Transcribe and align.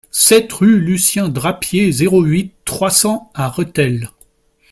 sept 0.09 0.51
rue 0.53 0.79
Lucien 0.81 1.29
Drapier, 1.29 1.91
zéro 1.91 2.23
huit, 2.23 2.53
trois 2.65 2.89
cents 2.89 3.29
à 3.35 3.47
Rethel 3.49 4.09